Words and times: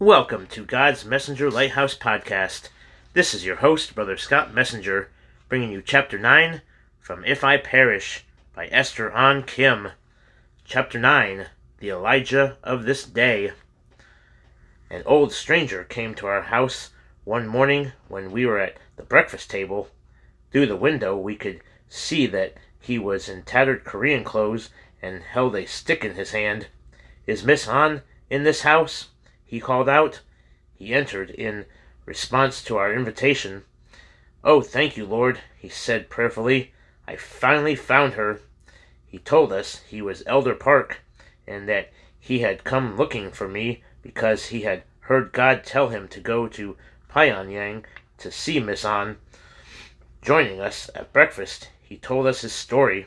Welcome 0.00 0.48
to 0.48 0.64
God's 0.64 1.04
Messenger 1.04 1.52
Lighthouse 1.52 1.96
Podcast. 1.96 2.68
This 3.12 3.32
is 3.32 3.46
your 3.46 3.54
host, 3.54 3.94
Brother 3.94 4.16
Scott 4.16 4.52
Messenger, 4.52 5.08
bringing 5.48 5.70
you 5.70 5.80
Chapter 5.80 6.18
9 6.18 6.62
from 6.98 7.24
If 7.24 7.44
I 7.44 7.58
Perish 7.58 8.24
by 8.56 8.66
Esther 8.66 9.12
Ahn 9.12 9.44
Kim. 9.44 9.90
Chapter 10.64 10.98
9 10.98 11.46
The 11.78 11.90
Elijah 11.90 12.58
of 12.64 12.82
This 12.82 13.04
Day. 13.04 13.52
An 14.90 15.04
old 15.06 15.32
stranger 15.32 15.84
came 15.84 16.16
to 16.16 16.26
our 16.26 16.42
house 16.42 16.90
one 17.22 17.46
morning 17.46 17.92
when 18.08 18.32
we 18.32 18.44
were 18.44 18.58
at 18.58 18.78
the 18.96 19.04
breakfast 19.04 19.48
table. 19.48 19.90
Through 20.50 20.66
the 20.66 20.76
window, 20.76 21.16
we 21.16 21.36
could 21.36 21.60
see 21.88 22.26
that 22.26 22.54
he 22.80 22.98
was 22.98 23.28
in 23.28 23.44
tattered 23.44 23.84
Korean 23.84 24.24
clothes 24.24 24.70
and 25.00 25.22
held 25.22 25.54
a 25.54 25.66
stick 25.66 26.04
in 26.04 26.16
his 26.16 26.32
hand. 26.32 26.66
Is 27.28 27.44
Miss 27.44 27.68
Ahn 27.68 28.02
in 28.28 28.42
this 28.42 28.62
house? 28.62 29.10
He 29.54 29.60
called 29.60 29.88
out. 29.88 30.20
He 30.74 30.92
entered 30.92 31.30
in 31.30 31.66
response 32.06 32.60
to 32.64 32.76
our 32.76 32.92
invitation. 32.92 33.62
Oh, 34.42 34.62
thank 34.62 34.96
you, 34.96 35.06
Lord, 35.06 35.42
he 35.56 35.68
said 35.68 36.10
prayerfully. 36.10 36.72
I 37.06 37.14
finally 37.14 37.76
found 37.76 38.14
her. 38.14 38.40
He 39.06 39.20
told 39.20 39.52
us 39.52 39.82
he 39.86 40.02
was 40.02 40.24
Elder 40.26 40.56
Park 40.56 41.02
and 41.46 41.68
that 41.68 41.92
he 42.18 42.40
had 42.40 42.64
come 42.64 42.96
looking 42.96 43.30
for 43.30 43.46
me 43.46 43.84
because 44.02 44.46
he 44.46 44.62
had 44.62 44.82
heard 45.02 45.30
God 45.30 45.62
tell 45.62 45.90
him 45.90 46.08
to 46.08 46.18
go 46.18 46.48
to 46.48 46.76
Pyongyang 47.08 47.84
to 48.18 48.32
see 48.32 48.58
Miss 48.58 48.84
Ahn. 48.84 49.18
Joining 50.20 50.60
us 50.60 50.90
at 50.96 51.12
breakfast, 51.12 51.68
he 51.80 51.96
told 51.96 52.26
us 52.26 52.40
his 52.40 52.52
story. 52.52 53.06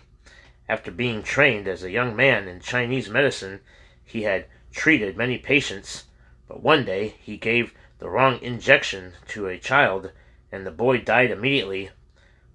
After 0.70 0.92
being 0.92 1.23
trained 1.23 1.68
as 1.68 1.84
a 1.84 1.92
young 1.92 2.16
man 2.16 2.48
in 2.48 2.62
Chinese 2.62 3.09
medicine, 3.09 3.59
he 4.06 4.23
had 4.23 4.45
treated 4.72 5.18
many 5.18 5.38
patients 5.38 6.06
but 6.48 6.64
one 6.64 6.86
day 6.86 7.16
he 7.20 7.38
gave 7.38 7.74
the 8.00 8.10
wrong 8.10 8.40
injection 8.42 9.14
to 9.28 9.48
a 9.48 9.58
child, 9.58 10.12
and 10.52 10.66
the 10.66 10.72
boy 10.72 11.00
died 11.00 11.31
immediately. 11.31 11.90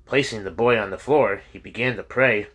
Placing 0.06 0.44
the 0.44 0.50
boy 0.50 0.78
on 0.78 0.90
the 0.90 0.98
floor, 0.98 1.42
he 1.52 1.58
began 1.58 1.96
to 1.96 2.02
pray, 2.02 2.46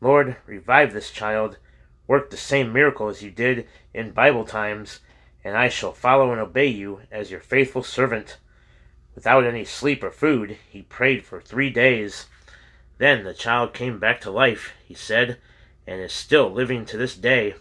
Lord, 0.00 0.36
revive 0.46 0.92
this 0.92 1.10
child, 1.10 1.58
work 2.06 2.30
the 2.30 2.36
same 2.36 2.72
miracle 2.72 3.08
as 3.08 3.22
you 3.22 3.30
did 3.30 3.68
in 3.94 4.12
Bible 4.12 4.44
times, 4.44 5.00
and 5.44 5.56
I 5.56 5.68
shall 5.68 5.92
follow 5.92 6.32
and 6.32 6.40
obey 6.40 6.66
you 6.66 7.00
as 7.10 7.30
your 7.30 7.40
faithful 7.40 7.82
servant. 7.82 8.38
Without 9.14 9.44
any 9.44 9.64
sleep 9.64 10.02
or 10.02 10.10
food, 10.10 10.56
he 10.70 10.82
prayed 10.82 11.24
for 11.24 11.40
three 11.40 11.70
days. 11.70 12.26
Then 12.98 13.24
the 13.24 13.34
child 13.34 13.74
came 13.74 13.98
back 13.98 14.20
to 14.22 14.30
life, 14.30 14.72
he 14.86 14.94
said, 14.94 15.38
and 15.86 16.00
is 16.00 16.12
still 16.12 16.50
living 16.50 16.84
to 16.86 16.96
this 16.96 17.16
day. 17.16 17.54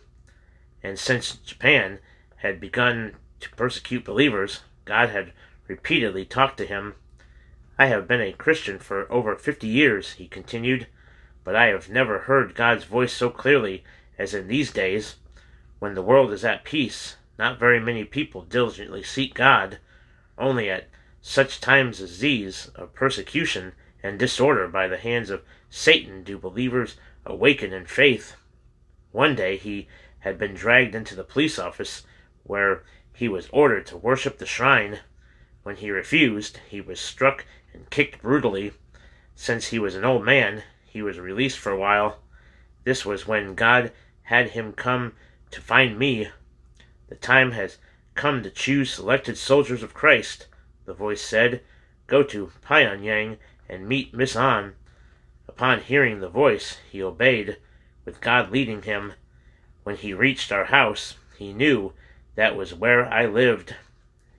And 0.84 0.98
since 0.98 1.36
Japan 1.36 2.00
had 2.42 2.60
begun 2.60 3.14
to 3.40 3.50
persecute 3.52 4.04
believers, 4.04 4.62
God 4.86 5.10
had 5.10 5.32
repeatedly 5.68 6.26
talked 6.26 6.58
to 6.58 6.66
him. 6.66 6.96
I 7.78 7.86
have 7.86 8.08
been 8.08 8.22
a 8.22 8.34
Christian 8.34 8.80
for 8.80 9.12
over 9.12 9.36
fifty 9.36 9.68
years, 9.68 10.14
he 10.14 10.28
continued, 10.28 10.88
but 11.44 11.56
I 11.56 11.68
have 11.68 11.90
never 11.90 12.20
heard 12.20 12.56
God's 12.56 12.84
voice 12.84 13.14
so 13.14 13.30
clearly 13.30 13.84
as 14.18 14.34
in 14.34 14.48
these 14.48 14.72
days. 14.72 15.16
When 15.80 15.96
the 15.96 16.02
world 16.02 16.32
is 16.32 16.46
at 16.46 16.64
peace, 16.64 17.16
not 17.40 17.60
very 17.60 17.80
many 17.80 18.04
people 18.04 18.44
diligently 18.44 19.02
seek 19.02 19.34
God. 19.34 19.80
Only 20.38 20.70
at 20.70 20.90
such 21.22 21.62
times 21.62 22.02
as 22.02 22.20
these 22.20 22.68
of 22.76 22.94
persecution 22.94 23.74
and 24.04 24.18
disorder 24.18 24.68
by 24.68 24.88
the 24.88 24.98
hands 24.98 25.30
of 25.30 25.44
Satan 25.70 26.24
do 26.24 26.38
believers 26.38 26.98
awaken 27.26 27.72
in 27.74 27.86
faith. 27.86 28.36
One 29.12 29.36
day 29.36 29.58
he 29.58 29.88
had 30.20 30.38
been 30.38 30.54
dragged 30.54 30.96
into 30.96 31.16
the 31.16 31.24
police 31.24 31.58
office 31.60 32.04
where 32.44 32.84
he 33.14 33.28
was 33.28 33.50
ordered 33.52 33.86
to 33.88 33.98
worship 33.98 34.38
the 34.38 34.46
shrine. 34.46 35.00
When 35.64 35.76
he 35.76 35.92
refused, 35.92 36.60
he 36.70 36.82
was 36.82 37.00
struck 37.00 37.46
and 37.74 37.90
kicked 37.90 38.22
brutally. 38.22 38.74
Since 39.36 39.68
he 39.68 39.80
was 39.80 39.96
an 39.96 40.06
old 40.06 40.26
man, 40.26 40.64
he 40.86 41.02
was 41.02 41.20
released 41.20 41.60
for 41.60 41.72
a 41.72 41.78
while. 41.78 42.20
This 42.84 43.06
was 43.06 43.28
when 43.28 43.56
God 43.56 43.92
had 44.24 44.52
him 44.52 44.74
come 44.74 45.14
to 45.52 45.62
find 45.62 46.00
me. 46.00 46.30
The 47.10 47.16
time 47.16 47.52
has 47.52 47.78
come 48.16 48.44
to 48.44 48.50
choose 48.50 48.94
selected 48.94 49.38
soldiers 49.38 49.84
of 49.84 49.94
Christ, 49.94 50.48
the 50.86 50.94
voice 50.94 51.22
said. 51.22 51.62
Go 52.08 52.24
to 52.24 52.52
Pyongyang 52.66 53.38
and 53.70 53.88
meet 53.88 54.14
Miss 54.14 54.36
Ahn. 54.36 54.76
Upon 55.48 55.82
hearing 55.82 56.20
the 56.20 56.30
voice, 56.30 56.78
he 56.92 57.04
obeyed, 57.04 57.58
with 58.04 58.22
God 58.22 58.52
leading 58.52 58.82
him. 58.82 59.14
When 59.84 59.96
he 59.96 60.14
reached 60.14 60.52
our 60.52 60.66
house, 60.66 61.16
he 61.38 61.54
knew 61.54 61.94
that 62.36 62.56
was 62.56 62.74
where 62.74 63.06
I 63.06 63.26
lived. 63.26 63.76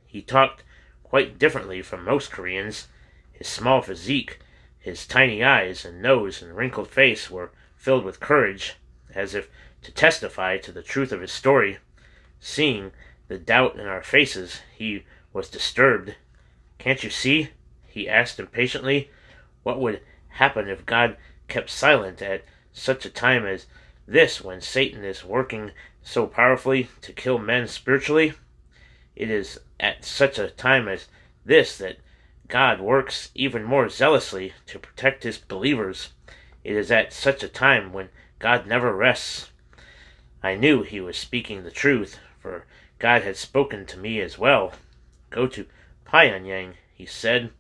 He 0.06 0.22
talked 0.22 0.62
quite 1.03 1.38
differently 1.38 1.82
from 1.82 2.04
most 2.04 2.30
Koreans. 2.32 2.88
His 3.32 3.48
small 3.48 3.82
physique, 3.82 4.38
his 4.78 5.06
tiny 5.06 5.44
eyes 5.44 5.84
and 5.84 6.00
nose 6.00 6.42
and 6.42 6.56
wrinkled 6.56 6.88
face 6.88 7.30
were 7.30 7.50
filled 7.76 8.04
with 8.04 8.20
courage, 8.20 8.76
as 9.14 9.34
if 9.34 9.48
to 9.82 9.92
testify 9.92 10.58
to 10.58 10.72
the 10.72 10.82
truth 10.82 11.12
of 11.12 11.20
his 11.20 11.32
story. 11.32 11.78
Seeing 12.41 12.92
the 13.28 13.38
doubt 13.38 13.76
in 13.76 13.86
our 13.86 14.03
faces, 14.03 14.60
he 14.74 15.04
was 15.32 15.48
disturbed. 15.48 16.16
Can't 16.78 17.04
you 17.04 17.10
see? 17.10 17.50
he 17.86 18.09
asked 18.09 18.41
impatiently. 18.41 19.10
What 19.62 19.80
would 19.80 20.00
happen 20.28 20.69
if 20.69 20.86
God 20.86 21.16
kept 21.48 21.70
silent 21.70 22.22
at 22.22 22.44
such 22.72 23.04
a 23.04 23.10
time 23.10 23.47
as 23.47 23.66
this 24.06 24.41
when 24.41 24.60
Satan 24.60 25.04
is 25.04 25.24
working 25.24 25.72
so 26.03 26.27
powerfully 26.27 26.89
to 27.01 27.13
kill 27.13 27.39
men 27.39 27.69
spiritually. 27.69 28.35
It 29.15 29.31
is 29.31 29.61
at 29.79 30.05
such 30.05 30.39
a 30.39 30.51
time 30.51 30.89
as 30.89 31.09
this 31.45 31.79
that 31.79 31.99
God 32.49 32.81
works 32.81 33.31
even 33.35 33.65
more 33.65 33.89
zealously 33.89 34.53
to 34.67 34.79
protect 34.79 35.23
his 35.23 35.39
believers. 35.39 36.11
It 36.65 36.77
is 36.77 36.91
at 36.91 37.13
such 37.13 37.43
a 37.43 37.49
time 37.49 37.93
when 37.93 38.09
God 38.39 38.67
never 38.67 38.95
rests. 38.95 39.51
I 40.43 40.55
knew 40.55 40.83
he 40.83 41.01
was 41.01 41.17
speaking 41.17 41.63
the 41.63 41.71
truth, 41.71 42.19
for 42.41 42.67
God 42.99 43.23
had 43.23 43.37
spoken 43.37 43.87
to 43.87 43.99
me 43.99 44.21
as 44.21 44.39
well. 44.39 44.73
Go 45.31 45.47
to 45.47 45.67
Pyongyang, 46.07 46.75
he 46.95 47.07
said. 47.07 47.51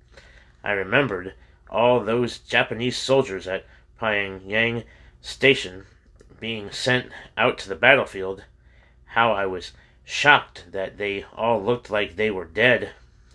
I 0.64 0.72
remembered 0.72 1.34
all 1.70 2.00
those 2.00 2.38
Japanese 2.38 2.96
soldiers 2.96 3.46
at 3.46 3.66
Pyongyang 4.00 4.84
Station 5.20 5.86
being 6.42 6.72
sent 6.72 7.08
out 7.38 7.56
to 7.56 7.68
the 7.68 7.76
battlefield, 7.76 8.42
how 9.04 9.30
I 9.30 9.46
was 9.46 9.70
shocked 10.04 10.64
that 10.72 10.98
they 10.98 11.24
all 11.36 11.62
looked 11.62 11.88
like 11.88 12.16
they 12.16 12.32
were 12.32 12.44
dead, 12.44 12.90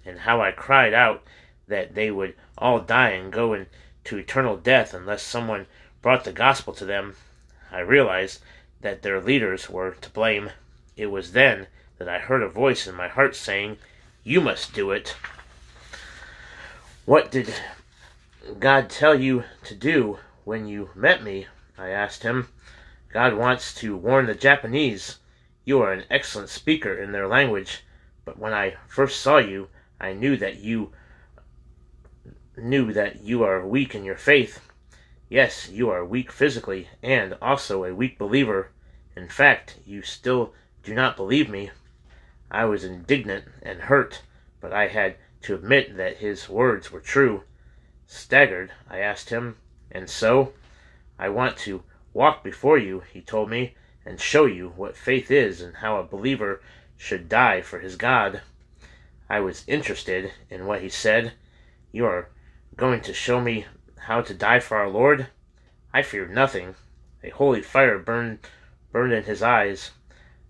and 0.06 0.20
how 0.20 0.42
I 0.42 0.52
cried 0.52 0.94
out 0.94 1.24
that 1.70 1.96
they 1.96 2.12
would 2.12 2.36
all 2.58 2.82
die 2.82 3.12
and 3.12 3.32
go 3.32 3.54
into 3.54 4.18
eternal 4.18 4.58
death 4.58 4.94
unless 4.94 5.24
someone 5.24 5.68
brought 6.02 6.26
the 6.26 6.34
gospel 6.34 6.74
to 6.74 6.84
them. 6.84 7.16
I 7.72 7.80
realized 7.80 8.42
that 8.82 9.04
their 9.04 9.22
leaders 9.22 9.70
were 9.70 9.92
to 9.92 10.10
blame. 10.10 10.50
It 10.98 11.08
was 11.08 11.32
then 11.32 11.68
that 12.00 12.10
I 12.10 12.20
heard 12.20 12.44
a 12.44 12.50
voice 12.50 12.88
in 12.88 12.96
my 12.96 13.08
heart 13.08 13.38
saying, 13.38 13.78
You 14.26 14.42
must 14.42 14.74
do 14.74 14.92
it. 14.92 15.16
What 17.06 17.32
did 17.32 17.54
God 18.60 18.90
tell 18.90 19.16
you 19.16 19.46
to 19.64 19.74
do 19.74 20.20
when 20.44 20.68
you 20.68 20.90
met 20.94 21.24
me? 21.24 21.48
I 21.78 21.88
asked 21.88 22.24
him. 22.24 22.50
God 23.10 23.34
wants 23.36 23.74
to 23.76 23.96
warn 23.96 24.26
the 24.26 24.36
Japanese. 24.36 25.20
You 25.64 25.82
are 25.82 25.94
an 25.94 26.04
excellent 26.10 26.50
speaker 26.50 26.94
in 26.94 27.12
their 27.12 27.28
language, 27.28 27.84
but 28.26 28.38
when 28.38 28.54
I 28.54 28.76
first 28.88 29.22
saw 29.22 29.38
you, 29.38 29.70
I 30.00 30.14
knew 30.14 30.36
that 30.38 30.58
you 30.58 30.92
knew 32.58 32.92
that 32.92 33.22
you 33.22 33.44
are 33.44 33.66
weak 33.66 33.96
in 33.96 34.04
your 34.04 34.18
faith. 34.18 34.60
Yes, 35.30 35.70
you 35.70 35.90
are 35.90 36.04
weak 36.04 36.32
physically 36.32 36.90
and 37.04 37.36
also 37.42 37.84
a 37.84 37.94
weak 37.94 38.18
believer. 38.18 38.72
In 39.16 39.30
fact, 39.30 39.78
you 39.86 40.02
still 40.02 40.54
do 40.84 40.94
not 40.94 41.16
believe 41.16 41.50
me. 41.50 41.72
I 42.50 42.66
was 42.66 42.84
indignant 42.84 43.46
and 43.62 43.82
hurt, 43.82 44.22
but 44.60 44.74
I 44.74 44.88
had 44.88 45.18
to 45.42 45.56
admit 45.56 45.98
that 45.98 46.18
his 46.18 46.50
words 46.50 46.92
were 46.92 47.02
true. 47.02 47.44
Staggered, 48.06 48.72
I 48.90 49.00
asked 49.00 49.30
him, 49.30 49.58
And 49.92 50.10
so? 50.10 50.54
I 51.20 51.30
want 51.30 51.58
to 51.58 51.84
walk 52.18 52.44
before 52.44 52.80
you, 52.80 53.04
he 53.14 53.22
told 53.22 53.48
me, 53.48 53.76
and 54.04 54.20
show 54.20 54.46
you 54.46 54.74
what 54.76 54.98
faith 54.98 55.30
is 55.30 55.62
and 55.62 55.76
how 55.76 55.98
a 55.98 56.04
believer 56.04 56.60
should 56.98 57.30
die 57.30 57.62
for 57.62 57.78
his 57.78 57.96
God. 57.96 58.42
I 59.30 59.40
was 59.40 59.64
interested 59.68 60.32
in 60.50 60.66
what 60.66 60.82
he 60.82 60.90
said. 60.90 61.34
You 61.92 62.08
are 62.08 62.30
going 62.76 63.02
to 63.02 63.14
show 63.14 63.40
me 63.40 63.68
how 64.00 64.22
to 64.22 64.34
die 64.34 64.60
for 64.60 64.78
our 64.78 64.90
Lord? 64.90 65.28
I 65.94 66.02
feared 66.02 66.32
nothing. 66.32 66.74
A 67.24 67.30
holy 67.30 67.62
fire 67.62 68.00
burned 68.00 68.40
burned 68.92 69.14
in 69.14 69.26
his 69.26 69.44
eyes. 69.44 69.92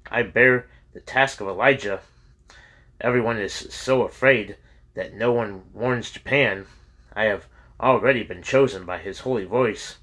I 0.10 0.24
bear 0.24 0.68
the 0.94 1.02
task 1.02 1.42
of 1.42 1.50
Elijah. 1.50 2.00
Everyone 3.02 3.40
is 3.40 3.54
so 3.54 4.04
afraid 4.04 4.56
that 4.94 5.14
no 5.14 5.34
one 5.34 5.64
warns 5.74 6.12
Japan. 6.12 6.66
I 7.14 7.26
have 7.26 7.48
already 7.78 8.24
been 8.24 8.42
chosen 8.42 8.86
by 8.86 9.00
his 9.00 9.20
holy 9.20 9.44
voice. 9.44 9.98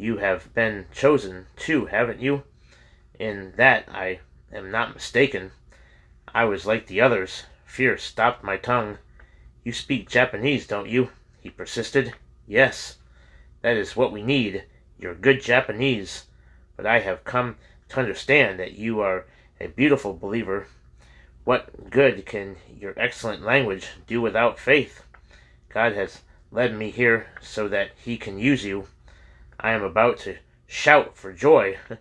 You 0.00 0.18
have 0.18 0.54
been 0.54 0.86
chosen 0.92 1.46
too, 1.56 1.86
haven't 1.86 2.20
you? 2.20 2.44
In 3.18 3.52
that 3.56 3.88
I 3.88 4.20
am 4.52 4.70
not 4.70 4.94
mistaken. 4.94 5.50
I 6.32 6.44
was 6.44 6.64
like 6.64 6.86
the 6.86 7.00
others. 7.00 7.42
Fear 7.64 7.98
stopped 7.98 8.44
my 8.44 8.56
tongue. 8.56 8.98
You 9.64 9.72
speak 9.72 10.08
Japanese, 10.08 10.68
don't 10.68 10.88
you? 10.88 11.10
he 11.40 11.50
persisted. 11.50 12.14
Yes. 12.46 12.98
That 13.62 13.76
is 13.76 13.96
what 13.96 14.12
we 14.12 14.22
need, 14.22 14.66
your 15.00 15.16
good 15.16 15.42
Japanese. 15.42 16.26
But 16.76 16.86
I 16.86 17.00
have 17.00 17.24
come 17.24 17.56
to 17.88 17.98
understand 17.98 18.60
that 18.60 18.74
you 18.74 19.00
are 19.00 19.26
a 19.60 19.66
beautiful 19.66 20.14
believer. 20.14 20.68
What 21.42 21.90
good 21.90 22.24
can 22.24 22.54
your 22.78 22.94
excellent 22.96 23.42
language 23.42 23.88
do 24.06 24.20
without 24.20 24.60
faith? 24.60 25.02
God 25.70 25.94
has 25.94 26.22
led 26.52 26.72
me 26.72 26.90
here 26.90 27.26
so 27.40 27.66
that 27.66 27.90
he 27.96 28.16
can 28.16 28.38
use 28.38 28.64
you. 28.64 28.86
I 29.60 29.72
am 29.72 29.82
about 29.82 30.18
to 30.20 30.38
shout 30.66 31.16
for 31.16 31.32
joy, 31.32 31.78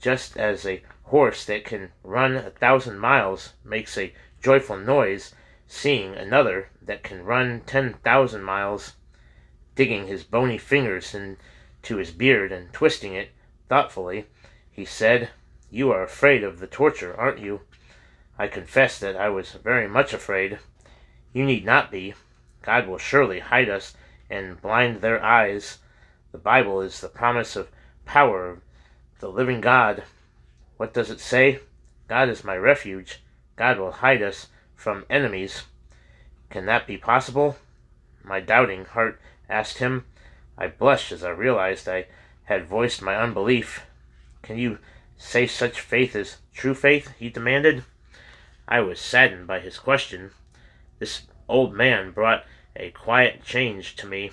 just 0.00 0.36
as 0.36 0.64
a 0.64 0.82
horse 1.04 1.44
that 1.46 1.64
can 1.64 1.92
run 2.02 2.36
a 2.36 2.50
thousand 2.50 2.98
miles 2.98 3.54
makes 3.64 3.98
a 3.98 4.14
joyful 4.42 4.76
noise, 4.76 5.34
seeing 5.66 6.14
another 6.14 6.68
that 6.82 7.02
can 7.02 7.24
run 7.24 7.62
ten 7.66 7.94
thousand 7.94 8.42
miles, 8.42 8.94
digging 9.74 10.06
his 10.06 10.22
bony 10.22 10.58
fingers 10.58 11.14
into 11.14 11.96
his 11.96 12.10
beard 12.10 12.52
and 12.52 12.72
twisting 12.72 13.14
it 13.14 13.30
thoughtfully, 13.68 14.26
he 14.70 14.84
said, 14.84 15.30
You 15.70 15.90
are 15.90 16.02
afraid 16.02 16.44
of 16.44 16.58
the 16.58 16.66
torture, 16.66 17.14
aren't 17.18 17.38
you? 17.38 17.62
I 18.38 18.48
confess 18.48 18.98
that 18.98 19.16
I 19.16 19.28
was 19.28 19.52
very 19.52 19.88
much 19.88 20.12
afraid. 20.12 20.58
You 21.32 21.44
need 21.44 21.64
not 21.64 21.90
be. 21.90 22.14
God 22.62 22.86
will 22.86 22.98
surely 22.98 23.40
hide 23.40 23.68
us 23.68 23.94
and 24.30 24.60
blind 24.60 25.00
their 25.00 25.22
eyes. 25.22 25.78
The 26.34 26.40
Bible 26.40 26.80
is 26.80 27.00
the 27.00 27.08
promise 27.08 27.54
of 27.54 27.70
power 28.04 28.50
of 28.50 28.60
the 29.20 29.28
living 29.28 29.60
God. 29.60 30.02
What 30.78 30.92
does 30.92 31.08
it 31.08 31.20
say? 31.20 31.60
God 32.08 32.28
is 32.28 32.42
my 32.42 32.56
refuge. 32.56 33.22
God 33.54 33.78
will 33.78 33.92
hide 33.92 34.20
us 34.20 34.48
from 34.74 35.06
enemies. 35.08 35.62
Can 36.50 36.66
that 36.66 36.88
be 36.88 36.98
possible? 36.98 37.56
My 38.24 38.40
doubting 38.40 38.84
heart 38.84 39.20
asked 39.48 39.78
him. 39.78 40.06
I 40.58 40.66
blushed 40.66 41.12
as 41.12 41.22
I 41.22 41.28
realized 41.28 41.88
I 41.88 42.06
had 42.46 42.66
voiced 42.66 43.00
my 43.00 43.14
unbelief. 43.14 43.86
Can 44.42 44.58
you 44.58 44.80
say 45.16 45.46
such 45.46 45.80
faith 45.80 46.16
is 46.16 46.38
true 46.52 46.74
faith? 46.74 47.12
he 47.16 47.28
demanded. 47.28 47.84
I 48.66 48.80
was 48.80 48.98
saddened 48.98 49.46
by 49.46 49.60
his 49.60 49.78
question. 49.78 50.32
This 50.98 51.28
old 51.46 51.74
man 51.74 52.10
brought 52.10 52.44
a 52.74 52.90
quiet 52.90 53.44
change 53.44 53.94
to 53.94 54.08
me. 54.08 54.32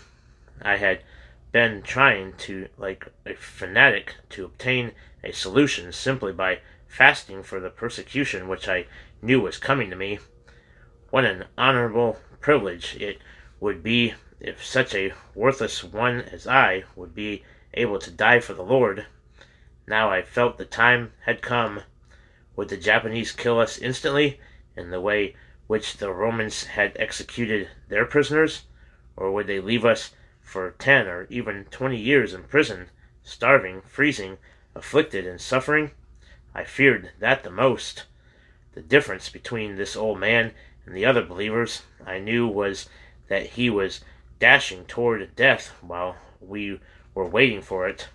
I 0.64 0.78
had 0.78 1.04
been 1.52 1.82
trying 1.82 2.34
to, 2.34 2.68
like 2.78 3.08
a 3.26 3.34
fanatic, 3.34 4.16
to 4.30 4.46
obtain 4.46 4.92
a 5.24 5.32
solution 5.32 5.92
simply 5.92 6.32
by 6.32 6.60
fasting 6.88 7.44
for 7.44 7.60
the 7.60 7.70
persecution 7.70 8.48
which 8.48 8.68
I 8.68 8.86
knew 9.22 9.42
was 9.42 9.58
coming 9.58 9.90
to 9.90 9.96
me. 9.96 10.20
What 11.10 11.26
an 11.26 11.46
honorable 11.58 12.18
privilege 12.40 12.96
it 12.96 13.20
would 13.60 13.84
be 13.84 14.14
if 14.40 14.66
such 14.66 14.96
a 14.96 15.14
worthless 15.36 15.84
one 15.84 16.22
as 16.22 16.48
I 16.48 16.84
would 16.96 17.14
be 17.14 17.44
able 17.74 18.00
to 18.00 18.12
die 18.12 18.40
for 18.40 18.54
the 18.54 18.64
Lord. 18.64 19.06
Now 19.88 20.10
I 20.10 20.22
felt 20.22 20.58
the 20.58 20.66
time 20.66 21.14
had 21.26 21.42
come. 21.42 21.82
Would 22.56 22.70
the 22.70 22.78
Japanese 22.78 23.32
kill 23.32 23.60
us 23.60 23.78
instantly 23.78 24.40
in 24.76 24.90
the 24.90 25.02
way 25.02 25.36
which 25.68 25.98
the 25.98 26.12
Romans 26.12 26.66
had 26.66 26.98
executed 26.98 27.70
their 27.88 28.06
prisoners, 28.06 28.64
or 29.16 29.32
would 29.32 29.48
they 29.48 29.60
leave 29.60 29.86
us 29.86 30.12
for 30.52 30.72
ten 30.72 31.08
or 31.08 31.28
even 31.30 31.64
twenty 31.72 31.98
years 31.98 32.34
in 32.34 32.44
prison, 32.44 32.90
starving, 33.24 33.82
freezing, 33.84 34.38
afflicted, 34.76 35.26
and 35.26 35.40
suffering? 35.40 35.92
I 36.54 36.66
feared 36.66 37.12
that 37.20 37.44
the 37.44 37.50
most. 37.50 38.04
The 38.74 38.82
difference 38.82 39.30
between 39.30 39.78
this 39.78 39.96
old 39.96 40.20
man 40.20 40.52
and 40.86 40.94
the 40.94 41.06
other 41.06 41.24
believers 41.24 41.84
I 42.06 42.20
knew 42.20 42.50
was 42.50 42.90
that 43.30 43.52
he 43.52 43.70
was 43.70 44.04
dashing 44.40 44.84
toward 44.88 45.38
death 45.38 45.72
while 45.80 46.18
we 46.42 46.82
were 47.16 47.30
waiting 47.30 47.62
for 47.62 47.88
it. 47.88 48.10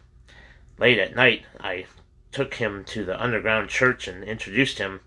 Late 0.77 0.99
at 0.99 1.17
night, 1.17 1.47
I 1.59 1.87
took 2.33 2.57
him 2.57 2.85
to 2.85 3.07
the 3.07 3.19
underground 3.19 3.71
church 3.71 4.07
and 4.07 4.23
introduced 4.23 4.77
him. 4.77 5.01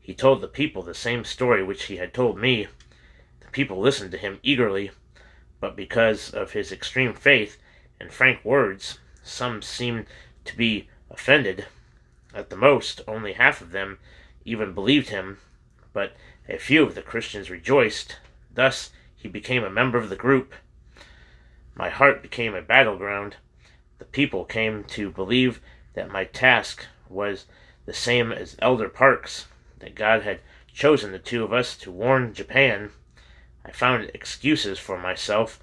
He 0.00 0.12
told 0.12 0.40
the 0.40 0.48
people 0.48 0.82
the 0.82 0.92
same 0.92 1.22
story 1.22 1.62
which 1.62 1.84
he 1.84 1.98
had 1.98 2.12
told 2.12 2.36
me. 2.36 2.66
The 3.38 3.50
people 3.52 3.78
listened 3.78 4.10
to 4.10 4.18
him 4.18 4.40
eagerly, 4.42 4.90
but 5.64 5.76
because 5.76 6.28
of 6.28 6.52
his 6.52 6.70
extreme 6.70 7.14
faith 7.14 7.56
and 7.98 8.12
frank 8.12 8.44
words, 8.44 8.98
some 9.22 9.62
seemed 9.62 10.04
to 10.44 10.54
be 10.54 10.90
offended. 11.10 11.64
At 12.34 12.50
the 12.50 12.56
most, 12.56 13.00
only 13.08 13.32
half 13.32 13.62
of 13.62 13.70
them 13.70 13.98
even 14.44 14.74
believed 14.74 15.08
him, 15.08 15.38
but 15.94 16.12
a 16.50 16.58
few 16.58 16.82
of 16.82 16.94
the 16.94 17.00
Christians 17.00 17.48
rejoiced. 17.48 18.18
Thus 18.52 18.90
he 19.16 19.26
became 19.26 19.64
a 19.64 19.70
member 19.70 19.96
of 19.96 20.10
the 20.10 20.16
group. 20.16 20.52
My 21.74 21.88
heart 21.88 22.20
became 22.20 22.54
a 22.54 22.60
battleground. 22.60 23.36
The 23.96 24.04
people 24.04 24.44
came 24.44 24.84
to 24.88 25.10
believe 25.10 25.62
that 25.94 26.12
my 26.12 26.24
task 26.24 26.84
was 27.08 27.46
the 27.86 27.94
same 27.94 28.32
as 28.32 28.54
Elder 28.58 28.90
Park's 28.90 29.46
that 29.78 29.94
God 29.94 30.24
had 30.24 30.40
chosen 30.74 31.10
the 31.10 31.18
two 31.18 31.42
of 31.42 31.54
us 31.54 31.74
to 31.78 31.90
warn 31.90 32.34
Japan. 32.34 32.90
I 33.64 33.72
found 33.72 34.10
excuses 34.12 34.78
for 34.78 34.98
myself. 34.98 35.60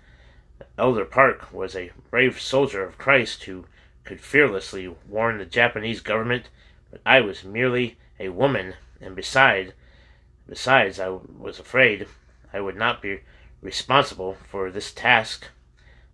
Elder 0.77 1.06
Park 1.06 1.53
was 1.53 1.75
a 1.75 1.92
brave 2.09 2.42
soldier 2.42 2.83
of 2.83 2.98
Christ 2.98 3.44
who 3.44 3.65
could 4.03 4.21
fearlessly 4.21 4.95
warn 5.07 5.38
the 5.38 5.45
Japanese 5.45 6.01
government, 6.01 6.50
but 6.89 7.01
I 7.06 7.21
was 7.21 7.44
merely 7.44 7.98
a 8.19 8.30
woman, 8.30 8.75
and 9.00 9.15
beside, 9.15 9.74
besides, 10.48 11.00
I 11.00 11.09
was 11.09 11.59
afraid 11.59 12.07
I 12.51 12.59
would 12.59 12.75
not 12.75 13.01
be 13.01 13.21
responsible 13.62 14.38
for 14.50 14.71
this 14.71 14.92
task. 14.92 15.48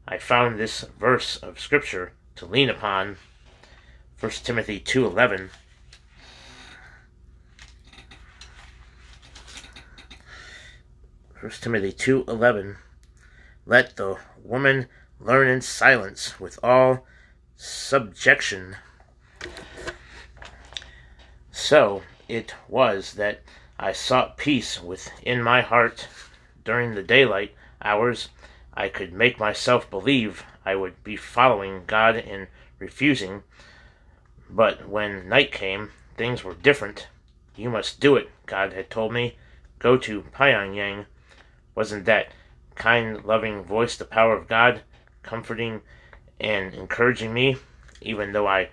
I 0.08 0.18
found 0.18 0.60
this 0.60 0.82
verse 1.00 1.38
of 1.38 1.60
Scripture 1.60 2.12
to 2.36 2.46
lean 2.46 2.70
upon, 2.70 3.18
1 4.20 4.32
Timothy 4.44 4.80
2.11, 4.80 5.50
1 11.48 11.62
Timothy 11.62 11.94
2:11 11.94 12.76
Let 13.66 13.96
the 13.96 14.18
woman 14.44 14.90
learn 15.18 15.48
in 15.48 15.62
silence 15.62 16.42
with 16.42 16.60
all 16.62 17.08
subjection. 17.56 18.76
So 21.50 22.04
it 22.28 22.54
was 22.68 23.14
that 23.14 23.44
I 23.80 23.94
sought 23.94 24.36
peace 24.36 24.82
within 24.82 25.42
my 25.42 25.62
heart 25.62 26.10
during 26.66 26.96
the 26.96 27.02
daylight 27.02 27.56
hours. 27.82 28.28
I 28.74 28.90
could 28.90 29.14
make 29.14 29.40
myself 29.40 29.90
believe 29.90 30.44
I 30.66 30.76
would 30.76 31.02
be 31.02 31.16
following 31.16 31.86
God 31.88 32.18
in 32.18 32.50
refusing, 32.78 33.44
but 34.50 34.90
when 34.90 35.30
night 35.30 35.54
came, 35.54 35.94
things 36.18 36.44
were 36.44 36.56
different. 36.56 37.08
You 37.56 37.70
must 37.70 38.02
do 38.02 38.18
it, 38.18 38.30
God 38.48 38.74
had 38.74 38.90
told 38.90 39.14
me. 39.14 39.38
Go 39.80 39.96
to 39.96 40.24
Pyongyang 40.24 41.06
wasn't 41.78 42.06
that 42.06 42.32
kind, 42.74 43.24
loving 43.24 43.62
voice 43.62 43.98
the 43.98 44.04
power 44.04 44.36
of 44.36 44.48
God, 44.48 44.82
comforting 45.22 45.82
and 46.40 46.74
encouraging 46.74 47.32
me, 47.32 47.56
even 48.02 48.32
though 48.32 48.48
I 48.48 48.70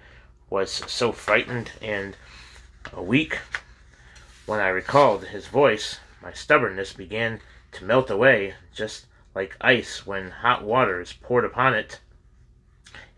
was 0.49 0.71
so 0.71 1.13
frightened 1.13 1.71
and 1.83 2.17
weak? 2.97 3.41
When 4.47 4.59
I 4.59 4.69
recalled 4.69 5.27
his 5.27 5.49
voice, 5.49 5.99
my 6.23 6.33
stubbornness 6.33 6.95
began 6.95 7.41
to 7.73 7.85
melt 7.85 8.09
away, 8.09 8.55
just 8.73 9.05
like 9.35 9.59
ice 9.61 10.07
when 10.07 10.31
hot 10.31 10.65
water 10.65 10.99
is 10.99 11.13
poured 11.13 11.45
upon 11.45 11.75
it. 11.75 12.01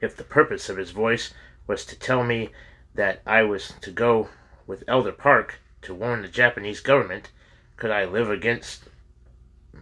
If 0.01 0.17
the 0.17 0.25
purpose 0.25 0.69
of 0.69 0.79
his 0.79 0.91
voice 0.91 1.33
was 1.69 1.87
to 1.87 1.97
tell 1.97 2.25
me 2.25 2.51
that 2.97 3.23
I 3.25 3.45
was 3.45 3.73
to 3.83 3.93
go 3.93 4.31
with 4.67 4.83
Elder 4.89 5.13
Park 5.13 5.61
to 5.83 5.95
warn 5.95 6.23
the 6.23 6.29
Japanese 6.29 6.81
government, 6.81 7.31
could 7.77 7.93
I 7.93 8.05
live 8.05 8.29
against 8.29 8.89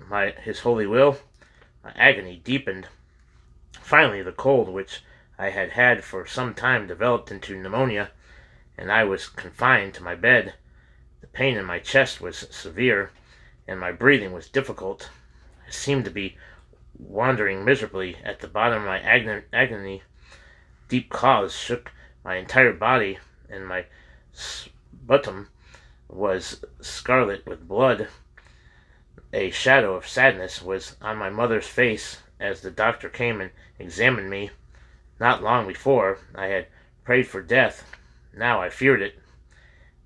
my 0.08 0.30
his 0.42 0.60
holy 0.60 0.86
will, 0.86 1.18
my 1.82 1.92
agony 1.94 2.40
deepened. 2.42 2.88
Finally, 3.80 4.22
the 4.22 4.32
cold 4.32 4.68
which 4.68 5.02
I 5.38 5.50
had 5.50 5.72
had 5.72 6.04
for 6.04 6.26
some 6.26 6.54
time 6.54 6.86
developed 6.86 7.30
into 7.30 7.60
pneumonia, 7.60 8.10
and 8.78 8.90
I 8.90 9.04
was 9.04 9.28
confined 9.28 9.94
to 9.94 10.02
my 10.02 10.14
bed. 10.14 10.54
The 11.20 11.26
pain 11.26 11.56
in 11.56 11.64
my 11.64 11.78
chest 11.78 12.20
was 12.20 12.46
severe, 12.50 13.10
and 13.66 13.80
my 13.80 13.92
breathing 13.92 14.32
was 14.32 14.48
difficult. 14.48 15.10
I 15.66 15.70
seemed 15.70 16.04
to 16.04 16.10
be 16.10 16.36
wandering 16.98 17.64
miserably 17.64 18.16
at 18.24 18.40
the 18.40 18.48
bottom 18.48 18.82
of 18.82 18.86
my 18.86 19.00
agony. 19.00 20.02
Deep 20.88 21.10
coughs 21.10 21.56
shook 21.56 21.92
my 22.24 22.36
entire 22.36 22.72
body, 22.72 23.18
and 23.48 23.66
my 23.66 23.86
sputum 24.32 25.48
was 26.08 26.64
scarlet 26.80 27.46
with 27.46 27.68
blood. 27.68 28.08
A 29.36 29.50
shadow 29.50 29.96
of 29.96 30.06
sadness 30.06 30.62
was 30.62 30.94
on 31.02 31.16
my 31.16 31.28
mother's 31.28 31.66
face 31.66 32.22
as 32.38 32.60
the 32.60 32.70
doctor 32.70 33.08
came 33.08 33.40
and 33.40 33.50
examined 33.80 34.30
me. 34.30 34.52
Not 35.18 35.42
long 35.42 35.66
before, 35.66 36.18
I 36.36 36.46
had 36.46 36.68
prayed 37.02 37.26
for 37.26 37.42
death. 37.42 37.84
Now 38.32 38.62
I 38.62 38.70
feared 38.70 39.02
it. 39.02 39.18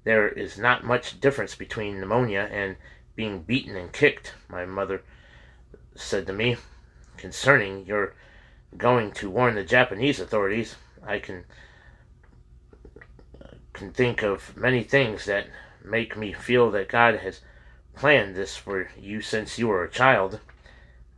There 0.04 0.26
is 0.28 0.56
not 0.56 0.82
much 0.82 1.20
difference 1.20 1.54
between 1.54 2.00
pneumonia 2.00 2.48
and 2.50 2.76
being 3.16 3.42
beaten 3.42 3.76
and 3.76 3.92
kicked, 3.92 4.32
my 4.48 4.64
mother 4.64 5.02
said 5.94 6.26
to 6.28 6.32
me. 6.32 6.56
Concerning 7.18 7.84
your 7.84 8.14
going 8.78 9.12
to 9.12 9.28
warn 9.28 9.56
the 9.56 9.62
Japanese 9.62 10.20
authorities, 10.20 10.76
I 11.06 11.18
can 11.18 11.44
can 13.74 13.92
think 13.92 14.22
of 14.22 14.56
many 14.56 14.82
things 14.82 15.26
that 15.26 15.48
make 15.84 16.16
me 16.16 16.32
feel 16.32 16.70
that 16.70 16.88
God 16.88 17.16
has 17.16 17.42
planned 17.98 18.36
this 18.36 18.56
for 18.56 18.88
you 18.96 19.20
since 19.20 19.58
you 19.58 19.66
were 19.66 19.82
a 19.82 19.90
child. 19.90 20.38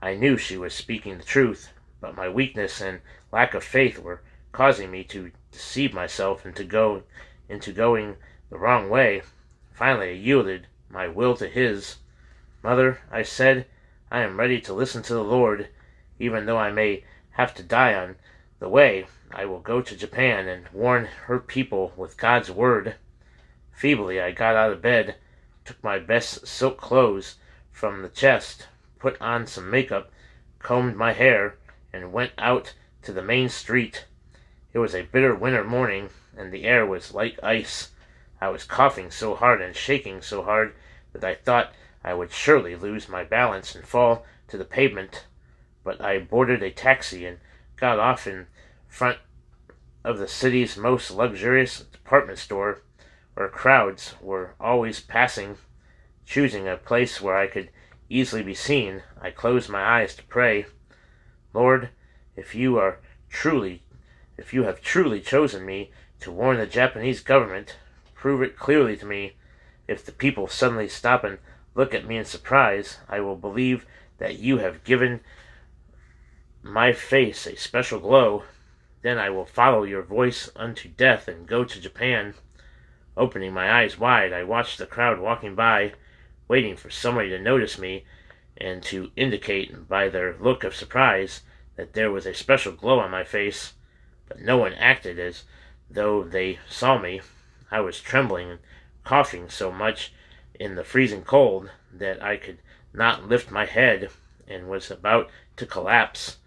I 0.00 0.14
knew 0.14 0.38
she 0.38 0.56
was 0.56 0.72
speaking 0.72 1.18
the 1.18 1.24
truth, 1.24 1.74
but 2.00 2.16
my 2.16 2.26
weakness 2.30 2.80
and 2.80 3.02
lack 3.30 3.52
of 3.52 3.62
faith 3.62 3.98
were 3.98 4.22
causing 4.50 4.90
me 4.90 5.04
to 5.04 5.30
deceive 5.52 5.92
myself 5.92 6.46
into 6.46 6.64
go 6.64 7.02
into 7.50 7.72
going 7.72 8.16
the 8.48 8.56
wrong 8.56 8.88
way. 8.88 9.20
Finally 9.74 10.08
I 10.08 10.12
yielded 10.12 10.68
my 10.88 11.06
will 11.06 11.36
to 11.36 11.48
his. 11.48 11.96
Mother, 12.62 13.00
I 13.10 13.24
said, 13.24 13.66
I 14.10 14.20
am 14.20 14.40
ready 14.40 14.58
to 14.62 14.72
listen 14.72 15.02
to 15.02 15.14
the 15.14 15.22
Lord, 15.22 15.68
even 16.18 16.46
though 16.46 16.56
I 16.56 16.72
may 16.72 17.04
have 17.32 17.54
to 17.56 17.62
die 17.62 17.94
on 17.94 18.16
the 18.58 18.70
way. 18.70 19.06
I 19.30 19.44
will 19.44 19.60
go 19.60 19.82
to 19.82 19.96
Japan 19.96 20.48
and 20.48 20.66
warn 20.72 21.08
her 21.26 21.40
people 21.40 21.92
with 21.94 22.16
God's 22.16 22.50
word. 22.50 22.94
Feebly 23.70 24.18
I 24.18 24.30
got 24.30 24.56
out 24.56 24.72
of 24.72 24.80
bed, 24.80 25.16
took 25.70 25.84
my 25.84 26.00
best 26.00 26.48
silk 26.48 26.80
clothes 26.80 27.36
from 27.70 28.02
the 28.02 28.08
chest, 28.08 28.66
put 28.98 29.16
on 29.22 29.46
some 29.46 29.70
makeup, 29.70 30.10
combed 30.58 30.96
my 30.96 31.12
hair, 31.12 31.54
and 31.92 32.12
went 32.12 32.32
out 32.38 32.74
to 33.02 33.12
the 33.12 33.22
main 33.22 33.48
street. 33.48 34.04
It 34.72 34.80
was 34.80 34.96
a 34.96 35.02
bitter 35.02 35.32
winter 35.32 35.62
morning, 35.62 36.10
and 36.36 36.52
the 36.52 36.64
air 36.64 36.84
was 36.84 37.14
like 37.14 37.38
ice. 37.40 37.90
I 38.40 38.48
was 38.48 38.64
coughing 38.64 39.12
so 39.12 39.36
hard 39.36 39.62
and 39.62 39.76
shaking 39.76 40.22
so 40.22 40.42
hard 40.42 40.74
that 41.12 41.22
I 41.22 41.36
thought 41.36 41.72
I 42.02 42.14
would 42.14 42.32
surely 42.32 42.74
lose 42.74 43.08
my 43.08 43.22
balance 43.22 43.76
and 43.76 43.86
fall 43.86 44.26
to 44.48 44.58
the 44.58 44.64
pavement. 44.64 45.26
But 45.84 46.00
I 46.00 46.18
boarded 46.18 46.64
a 46.64 46.72
taxi 46.72 47.24
and 47.26 47.38
got 47.76 48.00
off 48.00 48.26
in 48.26 48.48
front 48.88 49.18
of 50.02 50.18
the 50.18 50.26
city's 50.26 50.76
most 50.76 51.12
luxurious 51.12 51.78
department 51.78 52.40
store, 52.40 52.82
where 53.40 53.48
crowds 53.48 54.16
were 54.20 54.52
always 54.60 55.00
passing. 55.00 55.56
Choosing 56.26 56.68
a 56.68 56.76
place 56.76 57.22
where 57.22 57.38
I 57.38 57.46
could 57.46 57.70
easily 58.10 58.42
be 58.42 58.52
seen, 58.52 59.02
I 59.18 59.30
closed 59.30 59.70
my 59.70 59.82
eyes 59.82 60.14
to 60.16 60.22
pray. 60.24 60.66
Lord, 61.54 61.88
if 62.36 62.54
you 62.54 62.76
are 62.76 62.98
truly, 63.30 63.82
if 64.36 64.52
you 64.52 64.64
have 64.64 64.82
truly 64.82 65.22
chosen 65.22 65.64
me 65.64 65.90
to 66.20 66.30
warn 66.30 66.58
the 66.58 66.66
Japanese 66.66 67.20
government, 67.20 67.76
prove 68.12 68.42
it 68.42 68.58
clearly 68.58 68.94
to 68.98 69.06
me. 69.06 69.36
If 69.88 70.04
the 70.04 70.12
people 70.12 70.46
suddenly 70.46 70.86
stop 70.86 71.24
and 71.24 71.38
look 71.74 71.94
at 71.94 72.06
me 72.06 72.18
in 72.18 72.26
surprise, 72.26 72.98
I 73.08 73.20
will 73.20 73.36
believe 73.36 73.86
that 74.18 74.38
you 74.38 74.58
have 74.58 74.84
given 74.84 75.20
my 76.62 76.92
face 76.92 77.46
a 77.46 77.56
special 77.56 78.00
glow. 78.00 78.42
Then 79.00 79.16
I 79.16 79.30
will 79.30 79.46
follow 79.46 79.84
your 79.84 80.02
voice 80.02 80.50
unto 80.54 80.90
death 80.90 81.26
and 81.26 81.46
go 81.46 81.64
to 81.64 81.80
Japan. 81.80 82.34
Opening 83.20 83.52
my 83.52 83.70
eyes 83.70 83.98
wide, 83.98 84.32
I 84.32 84.44
watched 84.44 84.78
the 84.78 84.86
crowd 84.86 85.20
walking 85.20 85.54
by, 85.54 85.92
waiting 86.48 86.74
for 86.74 86.88
somebody 86.88 87.28
to 87.28 87.38
notice 87.38 87.78
me 87.78 88.06
and 88.56 88.82
to 88.84 89.10
indicate 89.14 89.86
by 89.86 90.08
their 90.08 90.34
look 90.40 90.64
of 90.64 90.74
surprise 90.74 91.42
that 91.76 91.92
there 91.92 92.10
was 92.10 92.24
a 92.24 92.32
special 92.32 92.72
glow 92.72 92.98
on 92.98 93.10
my 93.10 93.22
face. 93.22 93.74
But 94.26 94.40
no 94.40 94.56
one 94.56 94.72
acted 94.72 95.18
as 95.18 95.44
though 95.90 96.24
they 96.24 96.60
saw 96.66 96.96
me. 96.96 97.20
I 97.70 97.80
was 97.80 98.00
trembling 98.00 98.52
and 98.52 98.60
coughing 99.04 99.50
so 99.50 99.70
much 99.70 100.14
in 100.54 100.76
the 100.76 100.82
freezing 100.82 101.22
cold 101.22 101.70
that 101.92 102.22
I 102.22 102.38
could 102.38 102.60
not 102.94 103.28
lift 103.28 103.50
my 103.50 103.66
head 103.66 104.08
and 104.48 104.70
was 104.70 104.90
about 104.90 105.28
to 105.58 105.66
collapse. 105.66 106.38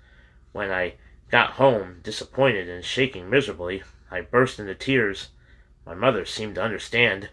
When 0.54 0.72
I 0.72 0.96
got 1.30 1.52
home, 1.52 2.00
disappointed 2.02 2.68
and 2.68 2.84
shaking 2.84 3.30
miserably, 3.30 3.84
I 4.10 4.22
burst 4.22 4.60
into 4.60 4.74
tears. 4.74 5.30
My 5.86 5.94
mother 5.94 6.26
seemed 6.26 6.56
to 6.56 6.64
understand. 6.64 7.30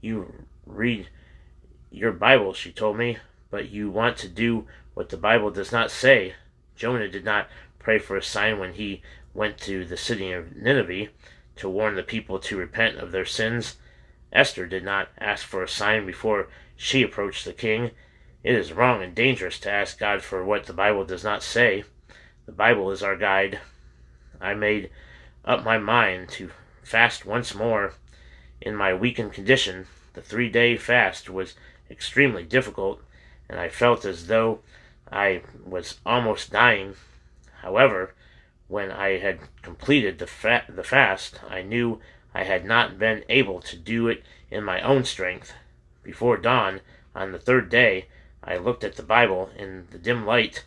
You 0.00 0.46
read 0.66 1.08
your 1.90 2.12
Bible, 2.12 2.52
she 2.52 2.72
told 2.72 2.96
me, 2.96 3.18
but 3.50 3.70
you 3.70 3.90
want 3.90 4.16
to 4.18 4.28
do 4.28 4.66
what 4.94 5.08
the 5.08 5.16
Bible 5.16 5.50
does 5.50 5.72
not 5.72 5.90
say. 5.90 6.34
Jonah 6.76 7.08
did 7.08 7.24
not 7.24 7.48
pray 7.78 7.98
for 7.98 8.16
a 8.16 8.22
sign 8.22 8.58
when 8.58 8.74
he 8.74 9.02
went 9.34 9.58
to 9.58 9.84
the 9.84 9.96
city 9.96 10.32
of 10.32 10.56
Nineveh 10.56 11.08
to 11.56 11.68
warn 11.68 11.96
the 11.96 12.02
people 12.02 12.38
to 12.38 12.56
repent 12.56 12.98
of 12.98 13.12
their 13.12 13.24
sins. 13.24 13.76
Esther 14.32 14.66
did 14.66 14.84
not 14.84 15.08
ask 15.18 15.44
for 15.44 15.62
a 15.62 15.68
sign 15.68 16.06
before 16.06 16.48
she 16.76 17.02
approached 17.02 17.44
the 17.44 17.52
king. 17.52 17.90
It 18.42 18.54
is 18.54 18.72
wrong 18.72 19.02
and 19.02 19.14
dangerous 19.14 19.58
to 19.60 19.70
ask 19.70 19.98
God 19.98 20.22
for 20.22 20.44
what 20.44 20.64
the 20.66 20.72
Bible 20.72 21.04
does 21.04 21.24
not 21.24 21.42
say. 21.42 21.84
The 22.46 22.52
Bible 22.52 22.90
is 22.90 23.02
our 23.02 23.16
guide. 23.16 23.60
I 24.40 24.54
made 24.54 24.90
up 25.44 25.64
my 25.64 25.78
mind 25.78 26.28
to 26.30 26.50
fast 26.82 27.24
once 27.24 27.54
more. 27.54 27.94
In 28.60 28.76
my 28.76 28.94
weakened 28.94 29.32
condition, 29.32 29.86
the 30.14 30.22
three 30.22 30.48
day 30.48 30.76
fast 30.76 31.30
was 31.30 31.54
extremely 31.90 32.44
difficult, 32.44 33.02
and 33.48 33.58
I 33.58 33.68
felt 33.68 34.04
as 34.04 34.26
though 34.26 34.60
I 35.10 35.42
was 35.64 36.00
almost 36.04 36.52
dying. 36.52 36.96
However, 37.60 38.14
when 38.68 38.90
I 38.90 39.18
had 39.18 39.40
completed 39.62 40.18
the, 40.18 40.26
fa- 40.26 40.64
the 40.68 40.84
fast, 40.84 41.40
I 41.48 41.62
knew 41.62 42.00
I 42.34 42.44
had 42.44 42.64
not 42.64 42.98
been 42.98 43.24
able 43.28 43.60
to 43.60 43.76
do 43.76 44.08
it 44.08 44.22
in 44.50 44.64
my 44.64 44.80
own 44.80 45.04
strength. 45.04 45.52
Before 46.02 46.36
dawn, 46.36 46.80
on 47.14 47.32
the 47.32 47.38
third 47.38 47.68
day, 47.68 48.06
I 48.42 48.56
looked 48.56 48.84
at 48.84 48.96
the 48.96 49.02
Bible 49.02 49.50
in 49.56 49.86
the 49.90 49.98
dim 49.98 50.26
light 50.26 50.64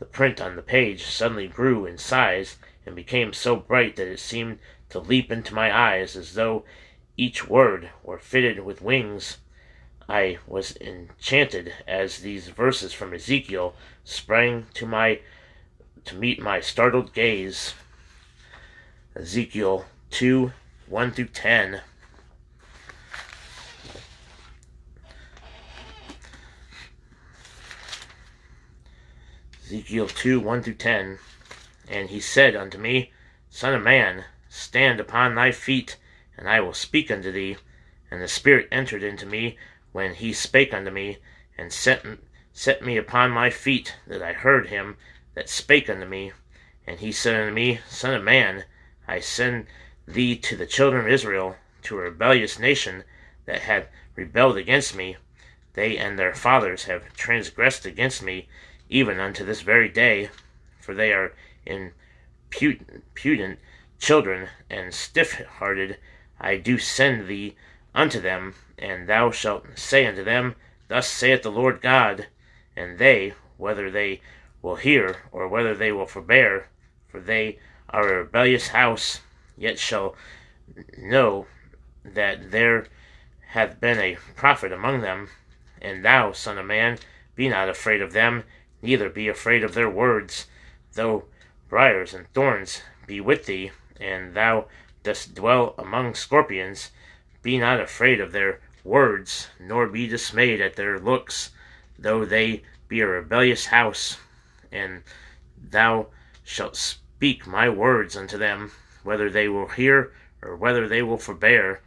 the 0.00 0.06
print 0.06 0.40
on 0.40 0.56
the 0.56 0.62
page 0.62 1.04
suddenly 1.04 1.46
grew 1.46 1.84
in 1.84 1.98
size 1.98 2.56
and 2.86 2.96
became 2.96 3.32
so 3.32 3.56
bright 3.56 3.96
that 3.96 4.08
it 4.08 4.18
seemed 4.18 4.58
to 4.88 4.98
leap 4.98 5.30
into 5.30 5.54
my 5.54 5.76
eyes 5.76 6.16
as 6.16 6.34
though 6.34 6.64
each 7.16 7.48
word 7.48 7.90
were 8.02 8.18
fitted 8.18 8.60
with 8.60 8.82
wings. 8.82 9.38
I 10.08 10.38
was 10.46 10.76
enchanted 10.80 11.72
as 11.86 12.18
these 12.18 12.48
verses 12.48 12.92
from 12.92 13.14
Ezekiel 13.14 13.74
sprang 14.04 14.66
to 14.74 14.86
my 14.86 15.20
to 16.06 16.16
meet 16.16 16.40
my 16.40 16.60
startled 16.60 17.12
gaze. 17.12 17.74
Ezekiel 19.14 19.84
2 20.10 20.52
1 20.88 21.10
through 21.12 21.26
10. 21.26 21.82
Ezekiel 29.64 30.08
2 30.08 30.40
1 30.40 30.62
through 30.62 30.74
10. 30.74 31.18
And 31.90 32.10
he 32.10 32.20
said 32.20 32.54
unto 32.54 32.78
me, 32.78 33.10
Son 33.48 33.74
of 33.74 33.82
man, 33.82 34.24
stand 34.48 35.00
upon 35.00 35.34
thy 35.34 35.50
feet, 35.50 35.96
and 36.36 36.48
I 36.48 36.60
will 36.60 36.72
speak 36.72 37.10
unto 37.10 37.32
thee. 37.32 37.56
And 38.12 38.22
the 38.22 38.28
Spirit 38.28 38.68
entered 38.70 39.02
into 39.02 39.26
me 39.26 39.58
when 39.90 40.14
he 40.14 40.32
spake 40.32 40.72
unto 40.72 40.92
me, 40.92 41.18
and 41.58 41.72
set, 41.72 42.06
set 42.52 42.84
me 42.84 42.96
upon 42.96 43.32
my 43.32 43.50
feet, 43.50 43.96
that 44.06 44.22
I 44.22 44.34
heard 44.34 44.68
him 44.68 44.98
that 45.34 45.48
spake 45.48 45.90
unto 45.90 46.06
me. 46.06 46.30
And 46.86 47.00
he 47.00 47.10
said 47.10 47.34
unto 47.34 47.52
me, 47.52 47.80
Son 47.88 48.14
of 48.14 48.22
man, 48.22 48.66
I 49.08 49.18
send 49.18 49.66
thee 50.06 50.36
to 50.36 50.56
the 50.56 50.66
children 50.66 51.06
of 51.06 51.10
Israel, 51.10 51.56
to 51.82 51.98
a 51.98 52.02
rebellious 52.02 52.56
nation 52.56 53.02
that 53.46 53.62
had 53.62 53.88
rebelled 54.14 54.56
against 54.56 54.94
me. 54.94 55.16
They 55.74 55.98
and 55.98 56.16
their 56.16 56.34
fathers 56.34 56.84
have 56.84 57.12
transgressed 57.14 57.84
against 57.84 58.22
me 58.22 58.48
even 58.88 59.18
unto 59.18 59.44
this 59.44 59.62
very 59.62 59.88
day, 59.88 60.30
for 60.78 60.94
they 60.94 61.12
are 61.12 61.32
impudent 61.70 63.58
children 63.98 64.48
and 64.68 64.92
stiff 64.92 65.40
hearted. 65.58 65.98
I 66.40 66.56
do 66.56 66.78
send 66.78 67.28
thee 67.28 67.56
unto 67.94 68.20
them, 68.20 68.54
and 68.78 69.08
thou 69.08 69.30
shalt 69.30 69.66
say 69.76 70.06
unto 70.06 70.24
them, 70.24 70.56
Thus 70.88 71.08
saith 71.08 71.42
the 71.42 71.50
Lord 71.50 71.80
God, 71.80 72.26
and 72.76 72.98
they, 72.98 73.34
whether 73.56 73.90
they 73.90 74.20
will 74.62 74.76
hear 74.76 75.16
or 75.32 75.48
whether 75.48 75.74
they 75.74 75.92
will 75.92 76.06
forbear, 76.06 76.68
for 77.08 77.20
they 77.20 77.58
are 77.88 78.08
a 78.08 78.18
rebellious 78.18 78.68
house, 78.68 79.20
yet 79.56 79.78
shall 79.78 80.16
know 80.96 81.46
that 82.04 82.50
there 82.50 82.86
hath 83.48 83.80
been 83.80 83.98
a 83.98 84.16
prophet 84.36 84.72
among 84.72 85.00
them. 85.00 85.28
And 85.82 86.04
thou, 86.04 86.32
son 86.32 86.58
of 86.58 86.66
man, 86.66 86.98
be 87.34 87.48
not 87.48 87.68
afraid 87.68 88.02
of 88.02 88.12
them, 88.12 88.44
neither 88.82 89.08
be 89.08 89.28
afraid 89.28 89.64
of 89.64 89.74
their 89.74 89.90
words, 89.90 90.46
though 90.94 91.24
briars 91.70 92.12
and 92.12 92.30
thorns 92.34 92.82
be 93.06 93.20
with 93.20 93.46
thee, 93.46 93.70
and 94.00 94.34
thou 94.34 94.66
dost 95.04 95.34
dwell 95.34 95.74
among 95.78 96.14
scorpions, 96.14 96.90
be 97.42 97.56
not 97.56 97.80
afraid 97.80 98.20
of 98.20 98.32
their 98.32 98.60
words, 98.82 99.48
nor 99.58 99.86
be 99.86 100.08
dismayed 100.08 100.60
at 100.60 100.74
their 100.74 100.98
looks, 100.98 101.50
though 101.96 102.24
they 102.24 102.62
be 102.88 103.00
a 103.00 103.06
rebellious 103.06 103.66
house, 103.66 104.18
and 104.72 105.02
thou 105.56 106.08
shalt 106.42 106.76
speak 106.76 107.46
my 107.46 107.68
words 107.68 108.16
unto 108.16 108.36
them, 108.36 108.72
whether 109.04 109.30
they 109.30 109.48
will 109.48 109.68
hear 109.68 110.12
or 110.42 110.56
whether 110.56 110.88
they 110.88 111.02
will 111.02 111.18
forbear. 111.18 111.80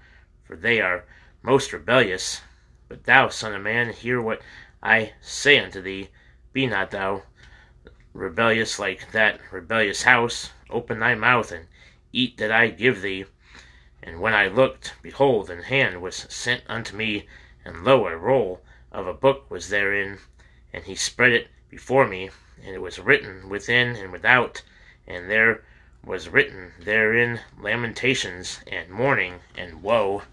for 0.43 0.55
they 0.55 0.79
are 0.79 1.03
most 1.41 1.73
rebellious. 1.73 2.41
But 2.87 3.03
thou, 3.03 3.27
son 3.29 3.53
of 3.53 3.61
man, 3.61 3.91
hear 3.91 4.21
what 4.21 4.41
I 4.81 5.13
say 5.21 5.59
unto 5.59 5.81
thee. 5.81 6.09
Be 6.53 6.67
not 6.67 6.91
thou 6.91 7.23
rebellious 8.13 8.79
like 8.79 9.11
that 9.11 9.39
rebellious 9.51 10.03
house. 10.03 10.51
Open 10.69 10.99
thy 10.99 11.15
mouth 11.15 11.51
and 11.51 11.67
eat 12.11 12.37
that 12.37 12.51
I 12.51 12.69
give 12.69 13.01
thee. 13.01 13.25
And 14.01 14.19
when 14.19 14.33
I 14.33 14.47
looked, 14.47 14.93
behold, 15.01 15.49
an 15.49 15.63
hand 15.63 16.01
was 16.01 16.15
sent 16.29 16.63
unto 16.67 16.95
me, 16.95 17.27
and 17.65 17.83
lo, 17.83 18.07
a 18.07 18.15
roll 18.15 18.61
of 18.91 19.07
a 19.07 19.13
book 19.13 19.49
was 19.49 19.69
therein. 19.69 20.19
And 20.73 20.83
he 20.83 20.95
spread 20.95 21.31
it 21.31 21.47
before 21.69 22.07
me, 22.07 22.29
and 22.63 22.75
it 22.75 22.81
was 22.81 22.99
written 22.99 23.49
within 23.49 23.95
and 23.95 24.11
without, 24.11 24.61
and 25.07 25.29
there 25.29 25.63
was 26.05 26.29
written 26.29 26.73
therein 26.79 27.39
lamentations, 27.57 28.59
and 28.67 28.89
mourning, 28.89 29.39
and 29.55 29.81
woe. 29.81 30.23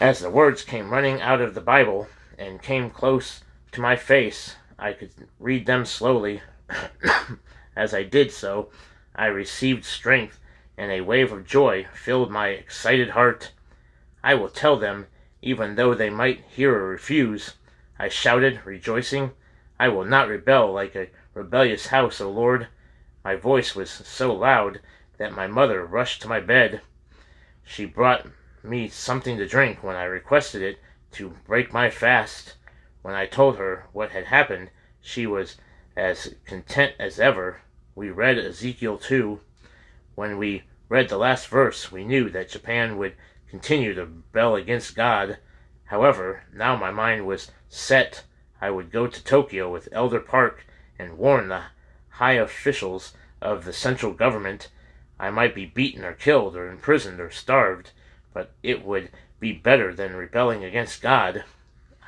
As 0.00 0.18
the 0.18 0.28
words 0.28 0.64
came 0.64 0.90
running 0.90 1.22
out 1.22 1.40
of 1.40 1.54
the 1.54 1.60
Bible 1.60 2.08
and 2.36 2.60
came 2.60 2.90
close 2.90 3.44
to 3.70 3.80
my 3.80 3.94
face, 3.94 4.56
I 4.76 4.92
could 4.92 5.12
read 5.38 5.66
them 5.66 5.84
slowly. 5.84 6.42
As 7.76 7.94
I 7.94 8.02
did 8.02 8.32
so, 8.32 8.70
I 9.14 9.26
received 9.26 9.84
strength, 9.84 10.40
and 10.76 10.90
a 10.90 11.02
wave 11.02 11.30
of 11.30 11.46
joy 11.46 11.86
filled 11.94 12.32
my 12.32 12.48
excited 12.48 13.10
heart. 13.10 13.52
I 14.22 14.34
will 14.34 14.48
tell 14.48 14.76
them, 14.76 15.06
even 15.42 15.76
though 15.76 15.94
they 15.94 16.10
might 16.10 16.40
hear 16.40 16.74
or 16.74 16.88
refuse. 16.88 17.54
I 17.96 18.08
shouted, 18.08 18.62
rejoicing. 18.64 19.30
I 19.78 19.88
will 19.88 20.04
not 20.04 20.28
rebel 20.28 20.72
like 20.72 20.96
a 20.96 21.10
rebellious 21.34 21.86
house, 21.86 22.20
O 22.20 22.28
Lord. 22.28 22.66
My 23.24 23.36
voice 23.36 23.76
was 23.76 23.90
so 23.90 24.34
loud 24.34 24.80
that 25.18 25.32
my 25.32 25.46
mother 25.46 25.86
rushed 25.86 26.20
to 26.22 26.28
my 26.28 26.40
bed. 26.40 26.80
She 27.62 27.84
brought 27.84 28.26
me 28.64 28.88
something 28.88 29.36
to 29.36 29.46
drink 29.46 29.82
when 29.82 29.94
I 29.94 30.04
requested 30.04 30.62
it 30.62 30.78
to 31.12 31.36
break 31.46 31.72
my 31.72 31.90
fast. 31.90 32.54
When 33.02 33.14
I 33.14 33.26
told 33.26 33.58
her 33.58 33.86
what 33.92 34.10
had 34.10 34.24
happened, 34.24 34.70
she 35.00 35.26
was 35.26 35.56
as 35.96 36.34
content 36.46 36.94
as 36.98 37.20
ever. 37.20 37.60
We 37.94 38.10
read 38.10 38.38
Ezekiel 38.38 38.98
2. 38.98 39.40
When 40.14 40.38
we 40.38 40.62
read 40.88 41.08
the 41.08 41.18
last 41.18 41.48
verse, 41.48 41.92
we 41.92 42.04
knew 42.04 42.30
that 42.30 42.48
Japan 42.48 42.96
would 42.96 43.14
continue 43.48 43.94
to 43.94 44.06
rebel 44.06 44.56
against 44.56 44.96
God. 44.96 45.38
However, 45.84 46.44
now 46.52 46.74
my 46.74 46.90
mind 46.90 47.26
was 47.26 47.50
set. 47.68 48.24
I 48.60 48.70
would 48.70 48.90
go 48.90 49.06
to 49.06 49.24
Tokyo 49.24 49.70
with 49.70 49.88
Elder 49.92 50.20
Park 50.20 50.64
and 50.98 51.18
warn 51.18 51.48
the 51.48 51.64
high 52.08 52.32
officials 52.32 53.12
of 53.42 53.64
the 53.64 53.72
central 53.72 54.14
government. 54.14 54.70
I 55.20 55.30
might 55.30 55.54
be 55.54 55.66
beaten 55.66 56.04
or 56.04 56.14
killed 56.14 56.56
or 56.56 56.70
imprisoned 56.70 57.20
or 57.20 57.30
starved 57.30 57.92
but 58.34 58.52
it 58.62 58.84
would 58.84 59.08
be 59.40 59.52
better 59.52 59.94
than 59.94 60.14
rebelling 60.14 60.62
against 60.62 61.00
God. 61.00 61.44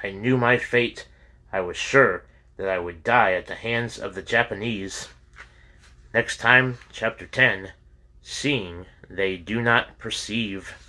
I 0.02 0.10
knew 0.10 0.36
my 0.36 0.58
fate. 0.58 1.08
I 1.50 1.60
was 1.60 1.78
sure 1.78 2.24
that 2.58 2.68
I 2.68 2.78
would 2.78 3.02
die 3.02 3.32
at 3.32 3.46
the 3.46 3.54
hands 3.54 3.98
of 3.98 4.14
the 4.14 4.22
Japanese. 4.22 5.08
Next 6.12 6.36
time, 6.38 6.76
Chapter 6.92 7.26
10 7.26 7.72
Seeing 8.20 8.86
They 9.08 9.38
Do 9.38 9.62
Not 9.62 9.98
Perceive. 9.98 10.85